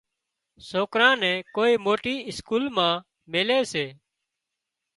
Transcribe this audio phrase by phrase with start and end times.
[0.69, 2.95] سوڪرا نين ڪوئي موٽي اسڪول مان
[3.31, 3.59] ميلي